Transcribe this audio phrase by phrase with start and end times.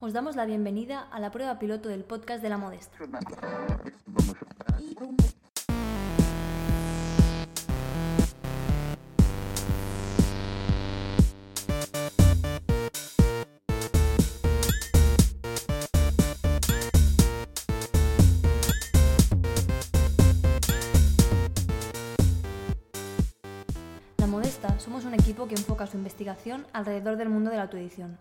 [0.00, 2.98] os damos la bienvenida a la prueba piloto del podcast de la Modesta.
[24.18, 28.18] La Modesta somos un equipo que enfoca su investigación alrededor del mundo de la autoedición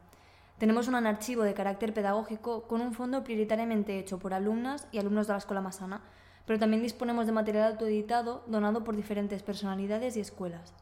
[0.64, 5.28] tenemos un archivo de carácter pedagógico con un fondo prioritariamente hecho por alumnas y alumnos
[5.28, 6.00] de la Escuela Masana,
[6.46, 10.74] pero también disponemos de material autoeditado donado por diferentes personalidades y escuelas.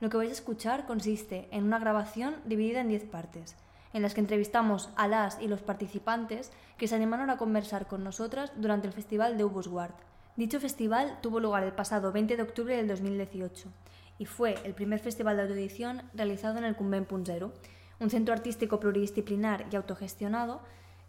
[0.00, 3.56] Lo que vais a escuchar consiste en una grabación dividida en 10 partes,
[3.94, 8.04] en las que entrevistamos a las y los participantes que se animaron a conversar con
[8.04, 9.94] nosotras durante el Festival de Ubusguard.
[10.36, 13.70] Dicho festival tuvo lugar el pasado 20 de octubre del 2018
[14.18, 17.54] y fue el primer festival de autoedición realizado en el Cumben Punzero,
[18.00, 20.60] un centro artístico pluridisciplinar y autogestionado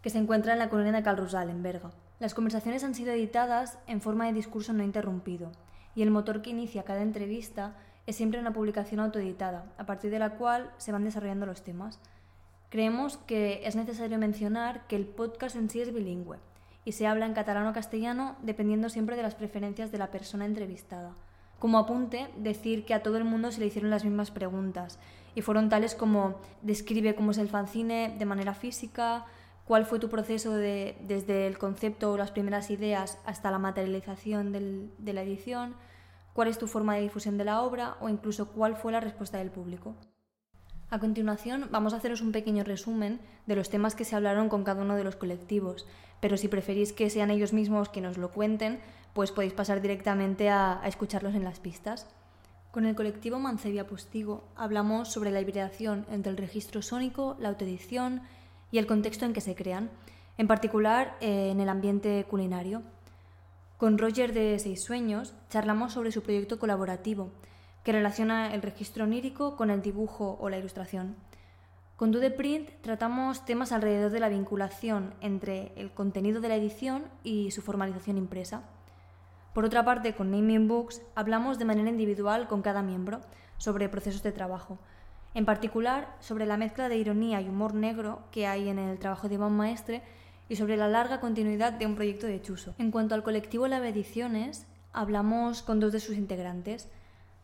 [0.02, 1.90] que se encuentra en la colonia de Calrusal, en Berga.
[2.18, 5.52] Las conversaciones han sido editadas en forma de discurso no interrumpido,
[5.94, 10.18] y el motor que inicia cada entrevista es siempre una publicación autoeditada, a partir de
[10.18, 12.00] la cual se van desarrollando los temas.
[12.70, 16.38] Creemos que es necesario mencionar que el podcast en sí es bilingüe,
[16.84, 20.46] y se habla en catalán o castellano dependiendo siempre de las preferencias de la persona
[20.46, 21.14] entrevistada.
[21.60, 24.98] Como apunte, decir que a todo el mundo se le hicieron las mismas preguntas,
[25.34, 29.26] y fueron tales como describe cómo es el fanzine de manera física,
[29.66, 34.52] cuál fue tu proceso de, desde el concepto o las primeras ideas hasta la materialización
[34.52, 35.76] de la edición,
[36.32, 39.36] cuál es tu forma de difusión de la obra o incluso cuál fue la respuesta
[39.36, 39.94] del público.
[40.88, 44.64] A continuación vamos a haceros un pequeño resumen de los temas que se hablaron con
[44.64, 45.86] cada uno de los colectivos,
[46.20, 48.80] pero si preferís que sean ellos mismos quienes nos lo cuenten,
[49.14, 52.06] pues podéis pasar directamente a escucharlos en las pistas.
[52.70, 58.22] Con el colectivo Mancebia Postigo hablamos sobre la hibridación entre el registro sónico, la autoedición
[58.70, 59.90] y el contexto en que se crean,
[60.38, 62.82] en particular eh, en el ambiente culinario.
[63.76, 67.30] Con Roger de Seis Sueños charlamos sobre su proyecto colaborativo,
[67.82, 71.16] que relaciona el registro onírico con el dibujo o la ilustración.
[71.96, 77.04] Con Dude Print tratamos temas alrededor de la vinculación entre el contenido de la edición
[77.24, 78.62] y su formalización impresa.
[79.52, 83.20] Por otra parte, con Naming Books hablamos de manera individual con cada miembro
[83.58, 84.78] sobre procesos de trabajo,
[85.34, 89.28] en particular sobre la mezcla de ironía y humor negro que hay en el trabajo
[89.28, 90.02] de Iván Maestre
[90.48, 92.74] y sobre la larga continuidad de un proyecto de Chuso.
[92.78, 96.88] En cuanto al colectivo Lave Ediciones, hablamos con dos de sus integrantes,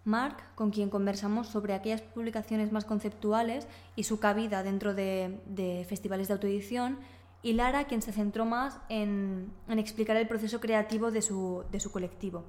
[0.05, 3.67] Mark, con quien conversamos sobre aquellas publicaciones más conceptuales
[3.97, 6.99] y su cabida dentro de, de festivales de autoedición,
[7.43, 12.45] y Lara, quien se centró más en, explicar el proceso creativo de su, colectivo.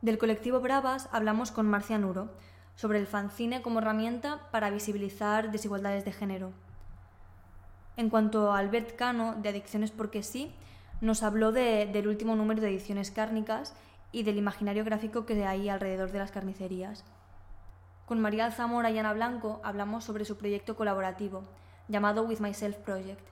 [0.00, 2.30] Del colectivo Bravas hablamos con Marcia Nuro
[2.74, 6.52] sobre el fanzine como herramienta para visibilizar desigualdades de género.
[7.96, 10.52] En cuanto a Albert Cano, de Adicciones porque sí,
[11.00, 13.74] nos habló del último número de ediciones cárnicas
[14.12, 17.04] y del imaginario gráfico que hay alrededor de las carnicerías.
[18.06, 21.44] Con María Zamora y Ana Blanco hablamos sobre su proyecto colaborativo,
[21.92, 23.24] llamado With Myself Project,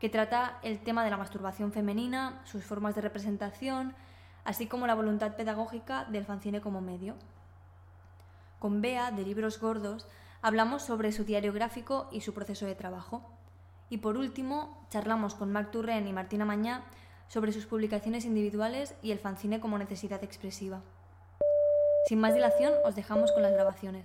[0.00, 3.94] que trata el tema de la masturbación femenina, sus formas de representación,
[4.44, 7.14] así como la voluntad pedagógica del fanzine como medio.
[8.58, 10.08] Con Bea, de Libros Gordos,
[10.42, 13.22] hablamos sobre su diario gráfico y su proceso de trabajo.
[13.90, 16.82] Y por último, charlamos con Marc Turren y Martina Mañá
[17.28, 20.82] sobre sus publicaciones individuales y el fanzine como necesidad expresiva.
[22.06, 24.04] Sin más dilación, os dejamos con las grabaciones.